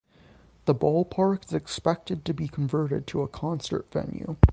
[0.65, 4.35] The ballpark is expected to be converted to a concert venue.